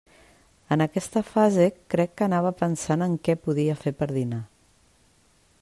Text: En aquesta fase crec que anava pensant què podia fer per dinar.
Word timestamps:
En 0.75 0.83
aquesta 0.85 1.21
fase 1.27 1.67
crec 1.95 2.17
que 2.21 2.27
anava 2.29 2.53
pensant 2.63 3.05
què 3.29 3.39
podia 3.47 3.79
fer 3.85 3.97
per 4.01 4.13
dinar. 4.17 4.45